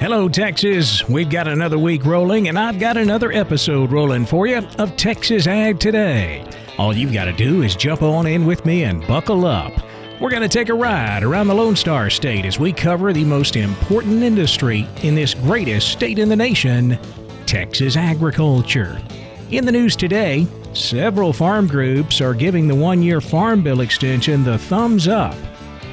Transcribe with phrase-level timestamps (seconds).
[0.00, 1.08] Hello, Texas.
[1.08, 5.48] We've got another week rolling, and I've got another episode rolling for you of Texas
[5.48, 6.48] Ag Today.
[6.78, 9.72] All you've got to do is jump on in with me and buckle up.
[10.20, 13.24] We're going to take a ride around the Lone Star State as we cover the
[13.24, 16.96] most important industry in this greatest state in the nation
[17.44, 19.02] Texas agriculture.
[19.50, 24.44] In the news today, several farm groups are giving the one year Farm Bill extension
[24.44, 25.34] the thumbs up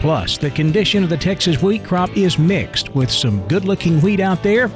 [0.05, 4.19] Plus, the condition of the Texas wheat crop is mixed with some good looking wheat
[4.19, 4.69] out there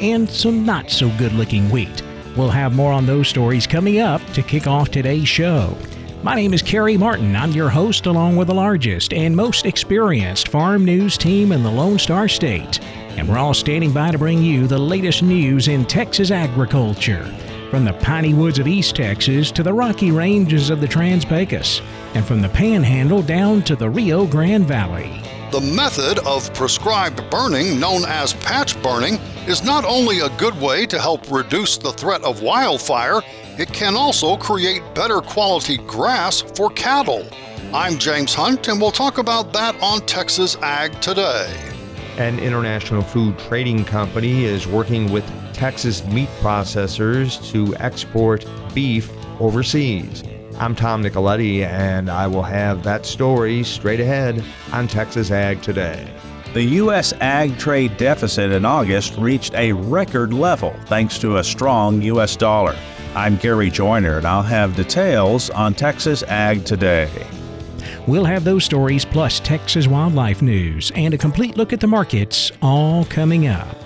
[0.00, 2.04] and some not so good looking wheat.
[2.36, 5.76] We'll have more on those stories coming up to kick off today's show.
[6.22, 7.34] My name is Carrie Martin.
[7.34, 11.70] I'm your host, along with the largest and most experienced farm news team in the
[11.72, 12.80] Lone Star State.
[13.16, 17.24] And we're all standing by to bring you the latest news in Texas agriculture.
[17.70, 21.82] From the piney woods of East Texas to the rocky ranges of the Trans Pecos
[22.14, 25.20] and from the Panhandle down to the Rio Grande Valley.
[25.50, 29.14] The method of prescribed burning, known as patch burning,
[29.48, 33.20] is not only a good way to help reduce the threat of wildfire,
[33.58, 37.26] it can also create better quality grass for cattle.
[37.74, 41.65] I'm James Hunt, and we'll talk about that on Texas Ag Today.
[42.18, 50.24] An international food trading company is working with Texas meat processors to export beef overseas.
[50.58, 56.10] I'm Tom Nicoletti, and I will have that story straight ahead on Texas Ag Today.
[56.54, 57.12] The U.S.
[57.20, 62.34] ag trade deficit in August reached a record level thanks to a strong U.S.
[62.34, 62.74] dollar.
[63.14, 67.10] I'm Gary Joyner, and I'll have details on Texas Ag Today.
[68.06, 72.52] We'll have those stories plus Texas wildlife news and a complete look at the markets
[72.62, 73.76] all coming up.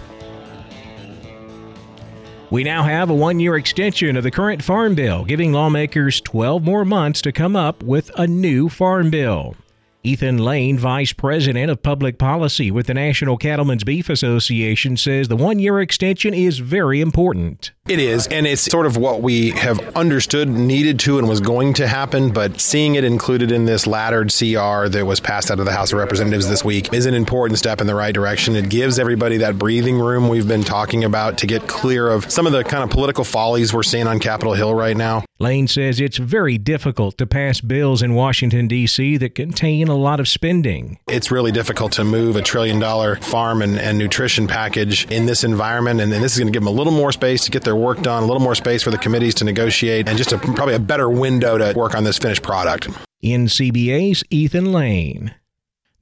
[2.51, 6.65] We now have a one year extension of the current Farm Bill, giving lawmakers 12
[6.65, 9.55] more months to come up with a new Farm Bill.
[10.03, 15.37] Ethan Lane, Vice President of Public Policy with the National Cattlemen's Beef Association, says the
[15.37, 17.73] one year extension is very important.
[17.89, 21.75] It is, and it's sort of what we have understood needed to and was going
[21.75, 25.65] to happen, but seeing it included in this laddered CR that was passed out of
[25.65, 28.55] the House of Representatives this week is an important step in the right direction.
[28.55, 32.47] It gives everybody that breathing room we've been talking about to get clear of some
[32.47, 35.25] of the kind of political follies we're seeing on Capitol Hill right now.
[35.41, 39.17] Lane says it's very difficult to pass bills in Washington, D.C.
[39.17, 40.99] that contain a lot of spending.
[41.09, 45.43] It's really difficult to move a trillion dollar farm and, and nutrition package in this
[45.43, 47.65] environment, and, and this is going to give them a little more space to get
[47.65, 50.39] their work on, a little more space for the committees to negotiate, and just a,
[50.39, 52.89] probably a better window to work on this finished product.
[53.23, 55.35] NCBA's Ethan Lane.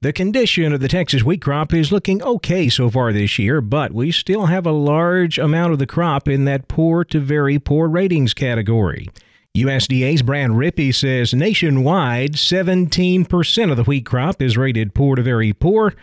[0.01, 3.91] The condition of the Texas wheat crop is looking okay so far this year, but
[3.91, 7.89] we still have a large amount of the crop in that poor to very poor
[7.89, 9.09] ratings category.
[9.57, 15.51] USDA's Brad Rippey says nationwide, 17% of the wheat crop is rated poor to very
[15.51, 15.93] poor,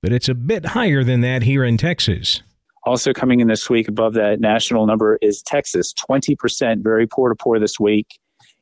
[0.00, 2.42] but it's a bit higher than that here in Texas.
[2.84, 7.34] Also coming in this week above that national number is Texas, 20% very poor to
[7.34, 8.18] poor this week.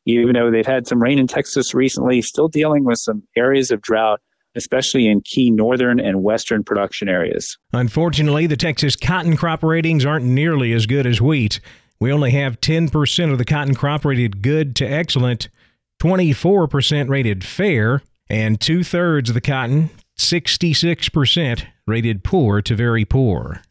[0.06, 3.80] Even though they've had some rain in Texas recently, still dealing with some areas of
[3.80, 4.20] drought,
[4.54, 7.56] especially in key northern and western production areas.
[7.72, 11.60] Unfortunately, the Texas cotton crop ratings aren't nearly as good as wheat.
[12.00, 15.48] We only have 10% of the cotton crop rated good to excellent,
[16.02, 23.62] 24% rated fair, and two thirds of the cotton, 66%, rated poor to very poor.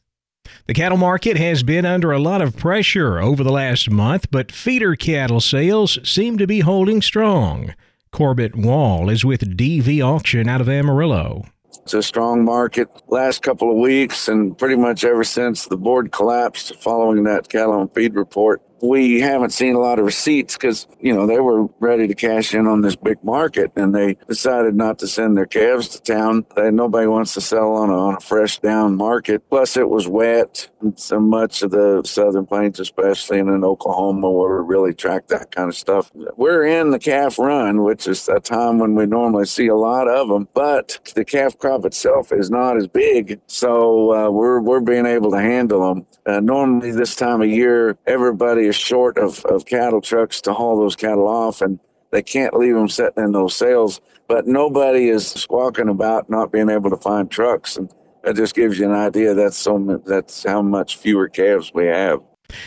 [0.67, 4.51] The cattle market has been under a lot of pressure over the last month, but
[4.51, 7.73] feeder cattle sales seem to be holding strong.
[8.11, 11.45] Corbett Wall is with DV Auction out of Amarillo.
[11.83, 16.11] It's a strong market last couple of weeks and pretty much ever since the board
[16.11, 18.61] collapsed following that Cattle on Feed report.
[18.81, 22.53] We haven't seen a lot of receipts because, you know, they were ready to cash
[22.53, 26.45] in on this big market and they decided not to send their calves to town.
[26.57, 29.47] Nobody wants to sell on a, on a fresh down market.
[29.49, 30.69] Plus, it was wet.
[30.95, 35.51] So much of the southern plains, especially and in Oklahoma, where we really track that
[35.51, 36.11] kind of stuff.
[36.37, 40.07] We're in the calf run, which is a time when we normally see a lot
[40.07, 43.41] of them, but the calf crop itself is not as big.
[43.47, 46.05] So uh, we're, we're being able to handle them.
[46.25, 50.95] Uh, normally, this time of year, everybody short of, of cattle trucks to haul those
[50.95, 51.79] cattle off, and
[52.11, 54.01] they can't leave them sitting in those sales.
[54.27, 57.91] But nobody is squawking about not being able to find trucks, and
[58.23, 59.33] that just gives you an idea.
[59.33, 62.21] That's so that's how much fewer calves we have.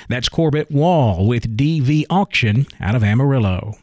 [0.09, 3.75] That's Corbett Wall with DV Auction out of Amarillo.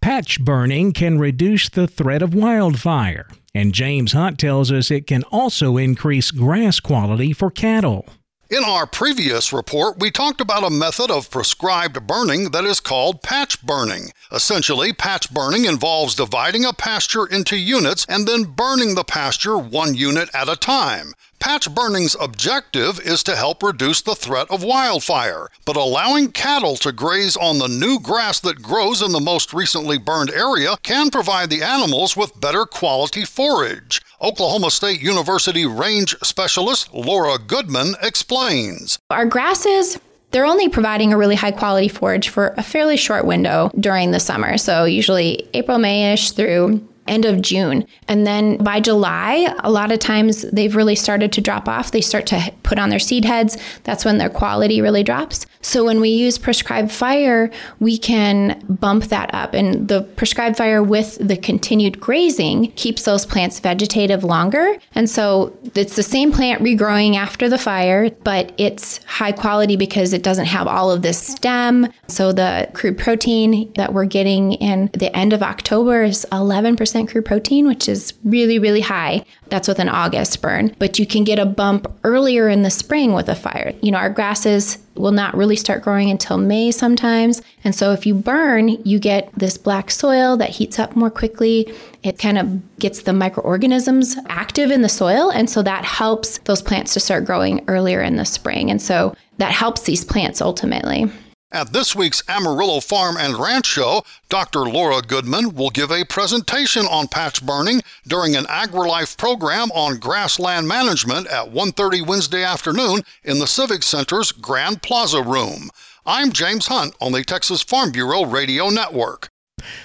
[0.00, 5.22] Patch burning can reduce the threat of wildfire, and James Hunt tells us it can
[5.24, 8.06] also increase grass quality for cattle.
[8.52, 13.22] In our previous report, we talked about a method of prescribed burning that is called
[13.22, 14.12] patch burning.
[14.30, 19.94] Essentially, patch burning involves dividing a pasture into units and then burning the pasture one
[19.94, 21.14] unit at a time.
[21.42, 26.92] Patch burning's objective is to help reduce the threat of wildfire, but allowing cattle to
[26.92, 31.50] graze on the new grass that grows in the most recently burned area can provide
[31.50, 34.00] the animals with better quality forage.
[34.20, 39.00] Oklahoma State University range specialist Laura Goodman explains.
[39.10, 39.98] Our grasses
[40.30, 44.20] they're only providing a really high quality forage for a fairly short window during the
[44.20, 44.56] summer.
[44.56, 47.86] So, usually April, Mayish through end of June.
[48.08, 51.90] And then by July, a lot of times they've really started to drop off.
[51.90, 53.56] They start to put on their seed heads.
[53.84, 55.46] That's when their quality really drops.
[55.62, 57.50] So when we use prescribed fire,
[57.80, 59.54] we can bump that up.
[59.54, 64.76] And the prescribed fire with the continued grazing keeps those plants vegetative longer.
[64.94, 70.12] And so it's the same plant regrowing after the fire, but it's high quality because
[70.12, 71.92] it doesn't have all of this stem.
[72.08, 77.24] So the crude protein that we're getting in the end of October is 11% crude
[77.24, 79.24] protein, which is really, really high.
[79.52, 80.74] That's with an August burn.
[80.78, 83.74] But you can get a bump earlier in the spring with a fire.
[83.82, 87.42] You know, our grasses will not really start growing until May sometimes.
[87.62, 91.70] And so if you burn, you get this black soil that heats up more quickly.
[92.02, 95.30] It kind of gets the microorganisms active in the soil.
[95.30, 98.70] And so that helps those plants to start growing earlier in the spring.
[98.70, 101.12] And so that helps these plants ultimately.
[101.54, 104.60] At this week's Amarillo Farm and Ranch Show, Dr.
[104.60, 110.66] Laura Goodman will give a presentation on patch burning during an AgriLife program on grassland
[110.66, 115.68] management at 1:30 Wednesday afternoon in the Civic Center's Grand Plaza room.
[116.06, 119.28] I'm James Hunt on the Texas Farm Bureau Radio Network.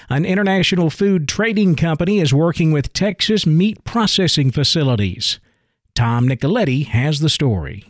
[0.08, 5.38] An international food trading company is working with Texas meat processing facilities.
[5.94, 7.84] Tom Nicoletti has the story.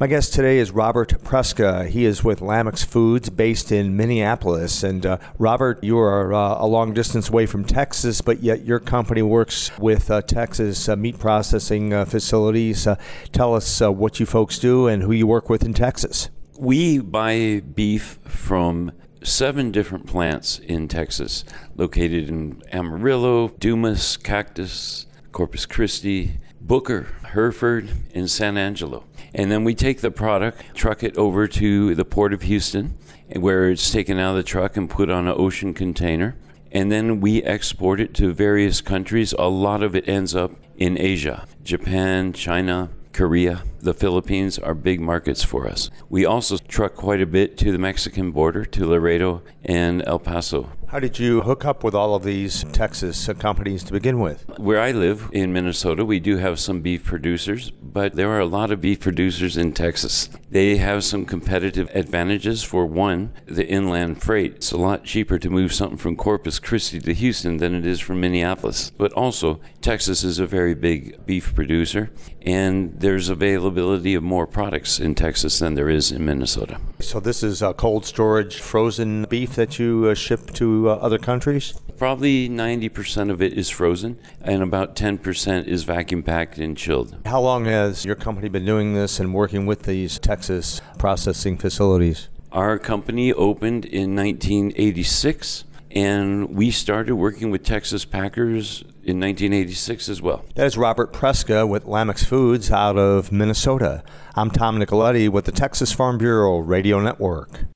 [0.00, 1.86] My guest today is Robert Preska.
[1.86, 4.82] He is with Lamex Foods based in Minneapolis.
[4.82, 8.80] And uh, Robert, you are uh, a long distance away from Texas, but yet your
[8.80, 12.88] company works with uh, Texas uh, meat processing uh, facilities.
[12.88, 12.96] Uh,
[13.30, 16.28] tell us what you folks do and who you work with in Texas.
[16.58, 18.90] We buy beef from
[19.22, 21.44] seven different plants in Texas,
[21.76, 29.04] located in Amarillo, Dumas, Cactus, Corpus Christi, Booker, Hereford, and San Angelo.
[29.34, 32.96] And then we take the product, truck it over to the Port of Houston,
[33.36, 36.36] where it's taken out of the truck and put on an ocean container.
[36.72, 39.34] And then we export it to various countries.
[39.38, 45.00] A lot of it ends up in Asia, Japan, China, Korea, the Philippines are big
[45.00, 45.88] markets for us.
[46.08, 50.70] We also truck quite a bit to the Mexican border, to Laredo and El Paso.
[50.94, 54.48] How did you hook up with all of these Texas companies to begin with?
[54.60, 58.46] Where I live in Minnesota, we do have some beef producers, but there are a
[58.46, 60.28] lot of beef producers in Texas.
[60.50, 62.62] They have some competitive advantages.
[62.62, 64.54] For one, the inland freight.
[64.54, 67.98] It's a lot cheaper to move something from Corpus Christi to Houston than it is
[67.98, 68.90] from Minneapolis.
[68.90, 75.00] But also, Texas is a very big beef producer, and there's availability of more products
[75.00, 76.78] in Texas than there is in Minnesota.
[77.00, 81.18] So, this is a cold storage frozen beef that you uh, ship to uh, other
[81.18, 81.74] countries?
[81.96, 87.16] Probably 90% of it is frozen, and about 10% is vacuum packed and chilled.
[87.26, 92.28] How long has your company been doing this and working with these Texas processing facilities?
[92.52, 95.64] Our company opened in 1986
[95.94, 100.44] and we started working with Texas Packers in 1986 as well.
[100.56, 104.02] That is Robert Preska with Lamex Foods out of Minnesota.
[104.34, 107.66] I'm Tom Nicoletti with the Texas Farm Bureau Radio Network.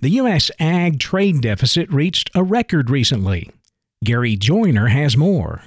[0.00, 0.50] The U.S.
[0.58, 3.50] ag trade deficit reached a record recently.
[4.04, 5.62] Gary Joyner has more.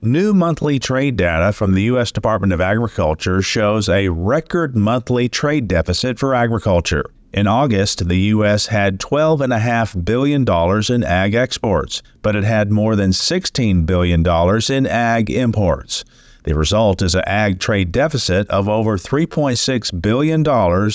[0.00, 2.12] New monthly trade data from the U.S.
[2.12, 7.04] Department of Agriculture shows a record monthly trade deficit for agriculture.
[7.32, 8.66] In August, the U.S.
[8.66, 10.46] had $12.5 billion
[10.92, 14.24] in ag exports, but it had more than $16 billion
[14.70, 16.04] in ag imports.
[16.44, 20.40] The result is an ag trade deficit of over $3.6 billion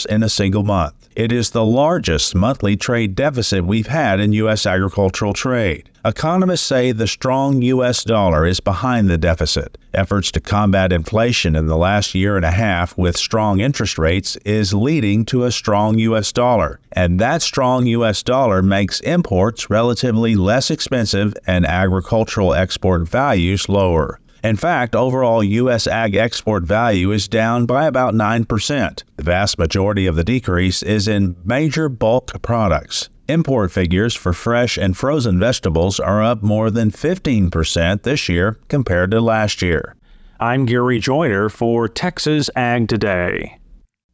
[0.09, 1.02] in a single month.
[1.15, 4.65] It is the largest monthly trade deficit we've had in U.S.
[4.65, 5.87] agricultural trade.
[6.03, 8.03] Economists say the strong U.S.
[8.03, 9.77] dollar is behind the deficit.
[9.93, 14.37] Efforts to combat inflation in the last year and a half with strong interest rates
[14.37, 16.31] is leading to a strong U.S.
[16.31, 16.79] dollar.
[16.91, 18.23] And that strong U.S.
[18.23, 24.19] dollar makes imports relatively less expensive and agricultural export values lower.
[24.43, 25.87] In fact, overall U.S.
[25.87, 29.03] ag export value is down by about 9%.
[29.15, 33.07] The vast majority of the decrease is in major bulk products.
[33.29, 39.11] Import figures for fresh and frozen vegetables are up more than 15% this year compared
[39.11, 39.95] to last year.
[40.41, 43.59] I'm Gary Joyner for Texas Ag Today.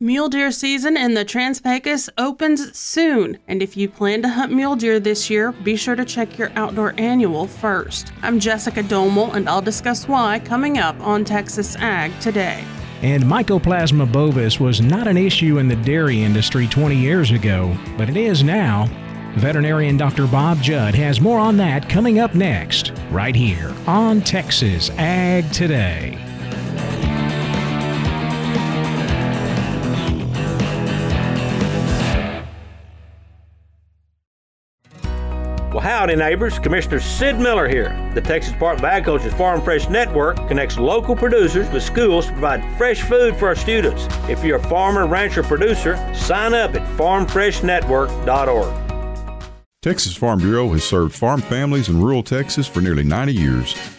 [0.01, 4.49] Mule deer season in the Trans Pecos opens soon, and if you plan to hunt
[4.49, 8.13] mule deer this year, be sure to check your outdoor annual first.
[8.21, 12.63] I'm Jessica Domel, and I'll discuss why coming up on Texas Ag today.
[13.01, 18.09] And Mycoplasma bovis was not an issue in the dairy industry 20 years ago, but
[18.09, 18.85] it is now.
[19.35, 20.27] Veterinarian Dr.
[20.27, 26.28] Bob Judd has more on that coming up next, right here on Texas Ag Today.
[35.99, 36.57] Howdy, neighbors.
[36.57, 37.89] Commissioner Sid Miller here.
[38.15, 42.63] The Texas Department of Agriculture's Farm Fresh Network connects local producers with schools to provide
[42.77, 44.07] fresh food for our students.
[44.29, 49.43] If you're a farmer, rancher, producer, sign up at farmfreshnetwork.org.
[49.81, 53.98] Texas Farm Bureau has served farm families in rural Texas for nearly 90 years.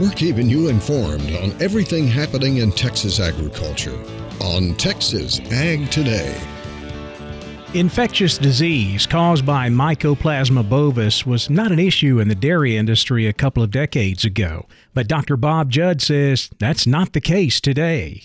[0.00, 4.02] We're keeping you informed on everything happening in Texas agriculture
[4.40, 6.40] on Texas Ag Today.
[7.74, 13.34] Infectious disease caused by Mycoplasma bovis was not an issue in the dairy industry a
[13.34, 15.36] couple of decades ago, but Dr.
[15.36, 18.22] Bob Judd says that's not the case today.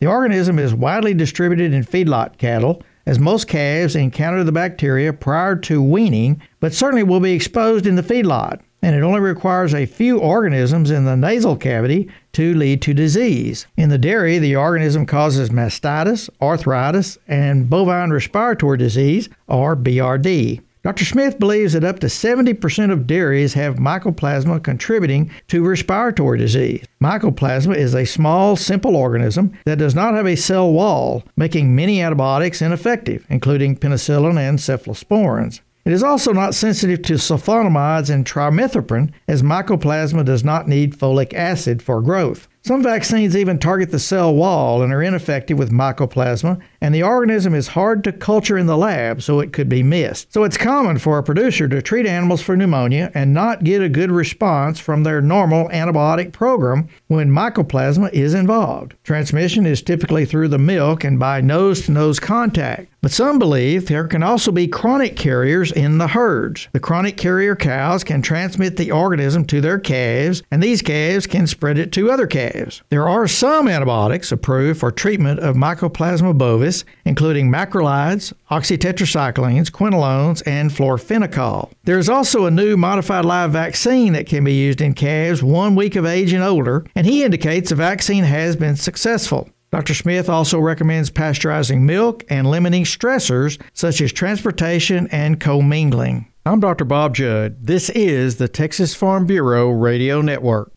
[0.00, 5.54] The organism is widely distributed in feedlot cattle, as most calves encounter the bacteria prior
[5.54, 9.86] to weaning, but certainly will be exposed in the feedlot and it only requires a
[9.86, 13.66] few organisms in the nasal cavity to lead to disease.
[13.76, 20.60] In the dairy, the organism causes mastitis, arthritis, and bovine respiratory disease, or BRD.
[20.82, 21.04] Dr.
[21.04, 26.84] Smith believes that up to 70% of dairies have mycoplasma contributing to respiratory disease.
[27.00, 32.02] Mycoplasma is a small, simple organism that does not have a cell wall, making many
[32.02, 35.60] antibiotics ineffective, including penicillin and cephalosporins.
[35.84, 41.34] It is also not sensitive to sulfonamides and trimethoprim, as mycoplasma does not need folic
[41.34, 42.46] acid for growth.
[42.64, 47.56] Some vaccines even target the cell wall and are ineffective with mycoplasma, and the organism
[47.56, 50.32] is hard to culture in the lab, so it could be missed.
[50.32, 53.88] So it's common for a producer to treat animals for pneumonia and not get a
[53.88, 58.94] good response from their normal antibiotic program when mycoplasma is involved.
[59.02, 62.86] Transmission is typically through the milk and by nose to nose contact.
[63.00, 66.68] But some believe there can also be chronic carriers in the herds.
[66.70, 71.48] The chronic carrier cows can transmit the organism to their calves, and these calves can
[71.48, 72.51] spread it to other calves.
[72.88, 80.70] There are some antibiotics approved for treatment of Mycoplasma bovis, including macrolides, oxytetracyclines, quinolones, and
[80.70, 81.70] florfenicol.
[81.84, 85.74] There is also a new modified live vaccine that can be used in calves one
[85.74, 89.48] week of age and older, and he indicates the vaccine has been successful.
[89.70, 89.94] Dr.
[89.94, 96.30] Smith also recommends pasteurizing milk and limiting stressors such as transportation and commingling.
[96.44, 96.84] I'm Dr.
[96.84, 97.56] Bob Judd.
[97.66, 100.72] This is the Texas Farm Bureau Radio Network.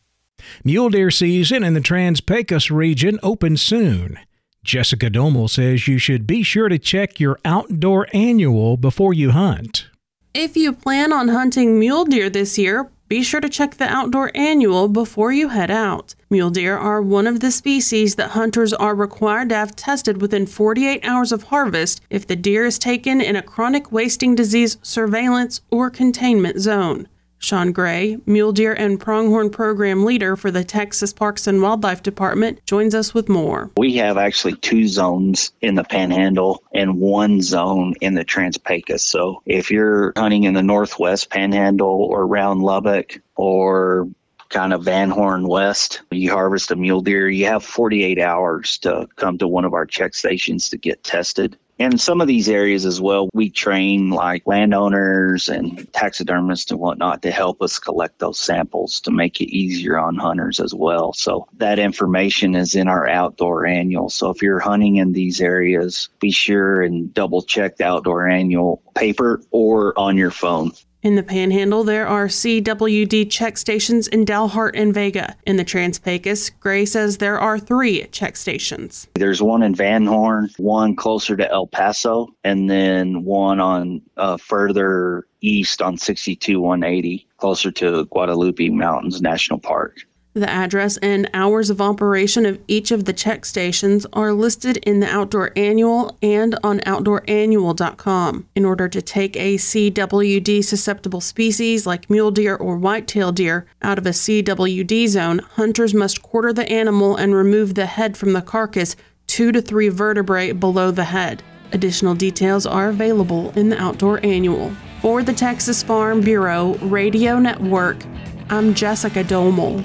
[0.63, 4.19] Mule deer season in the Trans Pecos region opens soon.
[4.63, 9.87] Jessica Domel says you should be sure to check your outdoor annual before you hunt.
[10.33, 14.31] If you plan on hunting mule deer this year, be sure to check the outdoor
[14.33, 16.15] annual before you head out.
[16.31, 20.47] Mule deer are one of the species that hunters are required to have tested within
[20.47, 25.61] 48 hours of harvest if the deer is taken in a chronic wasting disease surveillance
[25.69, 27.07] or containment zone.
[27.45, 32.65] Sean Gray, mule deer and pronghorn program leader for the Texas Parks and Wildlife Department,
[32.65, 33.69] joins us with more.
[33.77, 39.03] We have actually two zones in the Panhandle and one zone in the Trans-Pecos.
[39.03, 44.07] So if you're hunting in the Northwest Panhandle or around Lubbock or
[44.49, 49.07] kind of Van Horn West, you harvest a mule deer, you have 48 hours to
[49.17, 51.57] come to one of our check stations to get tested.
[51.77, 57.21] In some of these areas as well, we train like landowners and taxidermists and whatnot
[57.23, 61.11] to help us collect those samples to make it easier on hunters as well.
[61.11, 64.09] So that information is in our outdoor annual.
[64.09, 68.81] So if you're hunting in these areas, be sure and double check the outdoor annual
[68.95, 70.71] paper or on your phone.
[71.05, 75.35] In the Panhandle, there are CWD check stations in Dalhart and Vega.
[75.45, 79.07] In the Trans-Pecos, Gray says there are three check stations.
[79.13, 84.37] There's one in Van Horn, one closer to El Paso, and then one on uh,
[84.37, 89.99] further east on 62 180, closer to Guadalupe Mountains National Park.
[90.35, 94.99] The address and hours of operation of each of the check stations are listed in
[94.99, 98.45] the Outdoor Annual and on OutdoorAnnual.com.
[98.53, 103.97] In order to take a CWD susceptible species like mule deer or whitetail deer out
[103.97, 108.41] of a CWD zone, hunters must quarter the animal and remove the head from the
[108.41, 111.43] carcass two to three vertebrae below the head.
[111.71, 114.75] Additional details are available in the Outdoor Annual.
[115.01, 118.03] For the Texas Farm Bureau Radio Network,
[118.49, 119.81] I'm Jessica Domel.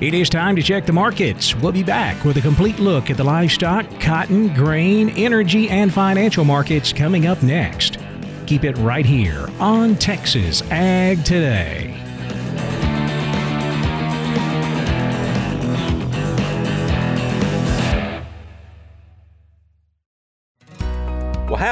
[0.00, 1.54] It is time to check the markets.
[1.54, 6.44] We'll be back with a complete look at the livestock, cotton, grain, energy, and financial
[6.44, 7.98] markets coming up next.
[8.46, 12.03] Keep it right here on Texas Ag Today.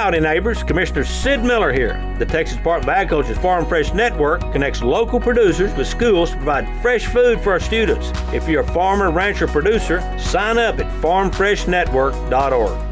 [0.02, 0.64] Howdy, neighbors.
[0.64, 1.92] Commissioner Sid Miller here.
[2.18, 6.66] The Texas Department of Agriculture's Farm Fresh Network connects local producers with schools to provide
[6.82, 8.10] fresh food for our students.
[8.32, 12.91] If you're a farmer, rancher, producer, sign up at farmfreshnetwork.org.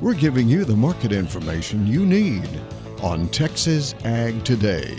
[0.00, 2.48] We're giving you the market information you need
[3.02, 4.96] on Texas Ag Today.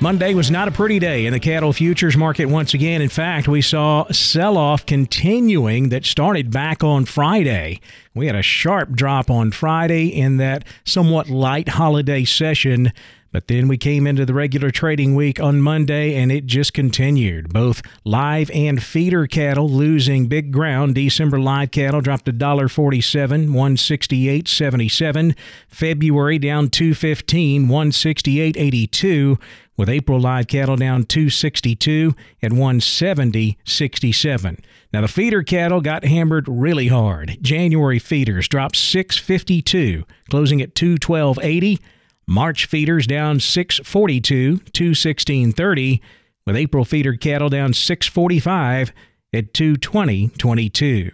[0.00, 3.02] Monday was not a pretty day in the cattle futures market once again.
[3.02, 7.80] In fact, we saw sell off continuing that started back on Friday.
[8.14, 12.92] We had a sharp drop on Friday in that somewhat light holiday session.
[13.32, 17.50] But then we came into the regular trading week on Monday and it just continued.
[17.52, 20.94] Both live and feeder cattle losing big ground.
[20.94, 25.34] December live cattle dropped $1.47, 168.77.
[25.68, 29.40] February down 215, 168.82
[29.78, 34.58] with April live cattle down 262 at 170.67.
[34.92, 37.38] Now the feeder cattle got hammered really hard.
[37.40, 41.78] January feeders dropped 652, closing at 212.80.
[42.26, 46.02] March feeders down 642, to 1630,
[46.46, 48.92] with April feeder cattle down 645
[49.32, 51.12] at 220.22.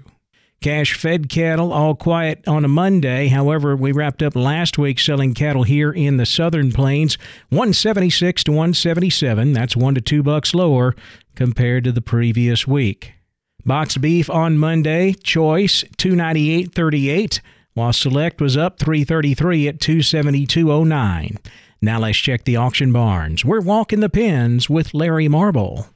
[0.60, 3.28] Cash fed cattle all quiet on a Monday.
[3.28, 7.16] However, we wrapped up last week selling cattle here in the southern plains
[7.50, 9.52] 176 to 177.
[9.52, 10.96] That's 1 to 2 bucks lower
[11.36, 13.12] compared to the previous week.
[13.64, 17.40] Boxed beef on Monday, choice 298.38,
[17.78, 21.38] while select was up 333 at 272.09.
[21.80, 23.44] Now let's check the auction barns.
[23.44, 25.86] We're walking the pens with Larry Marble.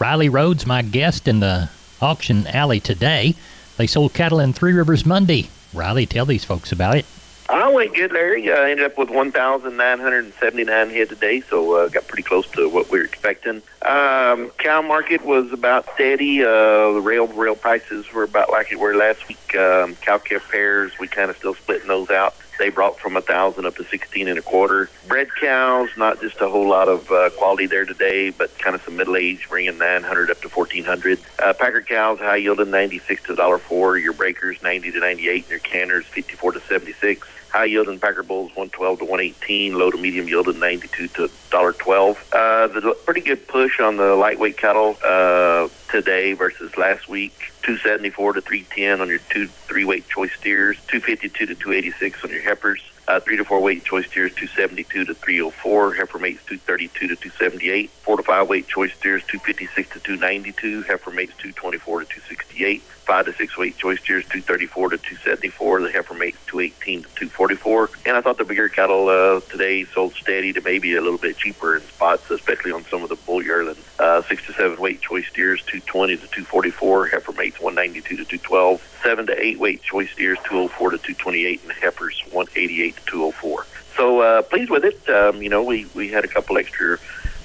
[0.00, 1.70] Riley Rhodes, my guest in the
[2.02, 3.34] auction alley today.
[3.76, 5.48] They sold cattle in Three Rivers Monday.
[5.72, 7.06] Riley, tell these folks about it.
[7.50, 8.52] I went good, Larry.
[8.52, 13.00] I ended up with 1,979 head today, so uh, got pretty close to what we
[13.00, 13.62] were expecting.
[13.82, 16.44] Um, cow market was about steady.
[16.44, 19.56] Uh, the rail rail prices were about like it were last week.
[19.56, 22.36] Um, cow calf pairs, we kind of still splitting those out.
[22.60, 24.88] They brought from a thousand up to sixteen and a quarter.
[25.08, 28.82] Bred cows, not just a whole lot of uh, quality there today, but kind of
[28.82, 31.18] some middle age, bringing nine hundred up to fourteen hundred.
[31.42, 33.98] Uh, packer cows, high yielding ninety six to dollar four.
[33.98, 35.44] Your breakers ninety to ninety eight.
[35.44, 37.26] And your canners fifty four to seventy six.
[37.50, 42.16] High yielding Packer Bulls 112 to 118, low to medium yielding 92 to $1.12.
[42.32, 44.96] Uh, the pretty good push on the lightweight cattle.
[45.04, 47.32] Uh, today versus last week.
[47.62, 52.40] 274 to 310 on your two three weight choice steers, 252 to 286 on your
[52.40, 52.80] heifers,
[53.10, 57.90] uh, three to four weight choice steers 272 to 304, heifer mates 232 to 278,
[57.90, 63.24] four to five weight choice steers 256 to 292, heifer mates 224 to 268, five
[63.24, 67.90] to six weight choice steers 234 to 274, the heifer mates 218 to 244.
[68.06, 71.36] And I thought the bigger cattle uh, today sold steady to maybe a little bit
[71.36, 73.84] cheaper in spots, especially on some of the bull yearlings.
[73.98, 78.98] Uh, six to seven weight choice steers 220 to 244, heifer mates 192 to 212,
[79.02, 83.66] seven to eight weight choice steers 204 to 228, and heifers 188 to 204.
[83.96, 85.08] So uh, pleased with it.
[85.08, 86.98] Um, you know, we we had a couple extra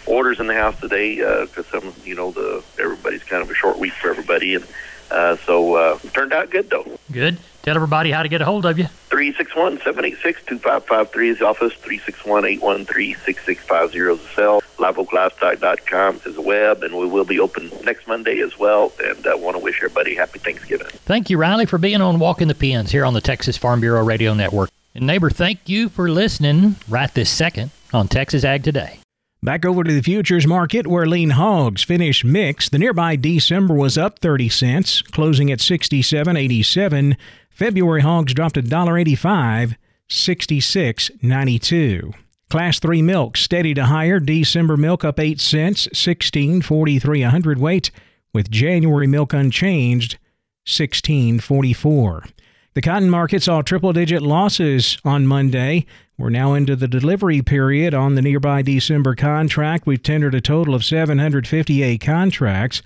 [0.05, 3.79] orders in the house today because some, you know, the everybody's kind of a short
[3.79, 4.65] week for everybody, and
[5.11, 6.85] uh, so uh, turned out good though.
[7.11, 7.37] Good.
[7.63, 8.85] Tell everybody how to get a hold of you.
[9.09, 11.73] 361-786-2553 is the office.
[11.73, 14.61] 361-813-6650 is the cell.
[14.77, 18.93] LiveOakLivestock.com is the web, and we will be open next Monday as well.
[19.03, 20.85] And I uh, want to wish everybody happy Thanksgiving.
[21.05, 24.03] Thank you, Riley, for being on Walking the Pens here on the Texas Farm Bureau
[24.03, 24.69] Radio Network.
[24.95, 28.99] And neighbor, thank you for listening right this second on Texas Ag Today.
[29.43, 32.71] Back over to the futures market where lean hogs finished mixed.
[32.71, 37.17] The nearby December was up 30 cents, closing at 67.87.
[37.51, 39.75] February hogs dropped $1.85,
[40.09, 42.13] 66.92.
[42.49, 44.21] Class 3 milk steady to higher.
[44.21, 47.91] December milk up 8 cents, 16.43 a hundredweight,
[48.33, 50.17] with January milk unchanged,
[50.65, 52.29] 16.44.
[52.75, 55.85] The cotton market saw triple digit losses on Monday.
[56.17, 59.87] We're now into the delivery period on the nearby December contract.
[59.87, 62.81] We've tendered a total of 758 contracts.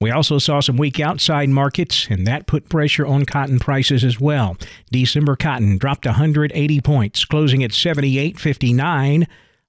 [0.00, 4.18] We also saw some weak outside markets, and that put pressure on cotton prices as
[4.18, 4.56] well.
[4.90, 9.26] December cotton dropped 180 points, closing at 78.59.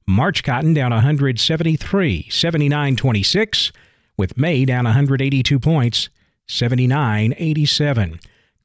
[0.08, 3.72] March cotton down 173, 79.26,
[4.16, 6.08] with May down 182 points,
[6.48, 8.20] 79.87.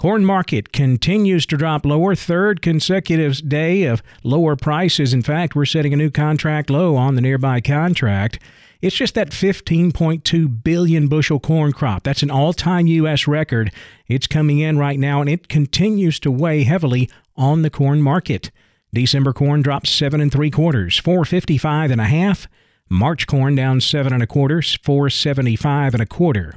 [0.05, 5.15] Corn market continues to drop lower, third consecutive day of lower prices.
[5.15, 8.39] In fact, we're setting a new contract low on the nearby contract.
[8.83, 12.03] It's just that 15.2 billion bushel corn crop.
[12.03, 13.27] That's an all time U.S.
[13.27, 13.73] record.
[14.07, 18.51] It's coming in right now, and it continues to weigh heavily on the corn market.
[18.93, 22.47] December corn dropped seven and three quarters, 455 and a half.
[22.91, 26.57] March corn down seven and a quarter, 475 and a quarter.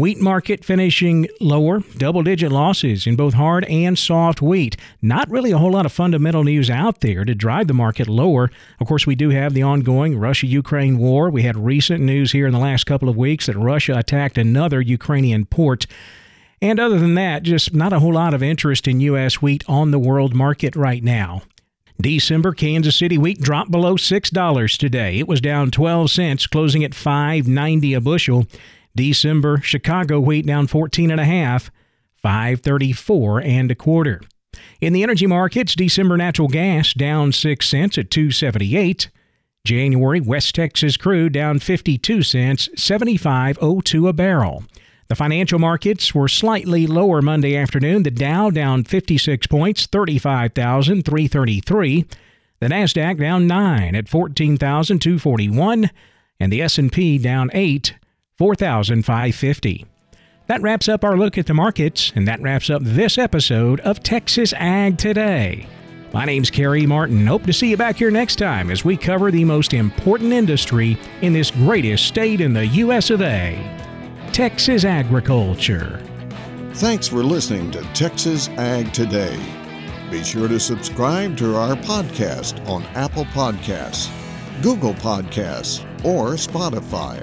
[0.00, 4.74] Wheat market finishing lower, double digit losses in both hard and soft wheat.
[5.02, 8.50] Not really a whole lot of fundamental news out there to drive the market lower.
[8.80, 11.28] Of course, we do have the ongoing Russia Ukraine war.
[11.28, 14.80] We had recent news here in the last couple of weeks that Russia attacked another
[14.80, 15.86] Ukrainian port.
[16.62, 19.42] And other than that, just not a whole lot of interest in U.S.
[19.42, 21.42] wheat on the world market right now.
[22.00, 25.18] December Kansas City wheat dropped below $6 today.
[25.18, 28.46] It was down 12 cents, closing at 5.90 a bushel.
[28.94, 31.70] December Chicago wheat down 14 and a half,
[32.22, 34.20] 534 and a quarter.
[34.80, 39.10] In the energy markets, December natural gas down 6 cents at 278.
[39.64, 44.64] January West Texas crude down 52 cents, 75.02 a barrel.
[45.08, 48.04] The financial markets were slightly lower Monday afternoon.
[48.04, 52.06] The Dow down 56 points, 35,333.
[52.60, 55.90] The Nasdaq down 9 at 14,241
[56.38, 57.94] and the S&P down 8
[58.40, 59.84] 4,550.
[60.46, 64.02] That wraps up our look at the markets, and that wraps up this episode of
[64.02, 65.66] Texas Ag Today.
[66.14, 67.26] My name's Kerry Martin.
[67.26, 70.98] Hope to see you back here next time as we cover the most important industry
[71.20, 73.10] in this greatest state in the U.S.
[73.10, 73.58] of A.
[74.32, 76.02] Texas agriculture.
[76.76, 79.38] Thanks for listening to Texas Ag Today.
[80.10, 84.10] Be sure to subscribe to our podcast on Apple Podcasts,
[84.62, 87.22] Google Podcasts, or Spotify.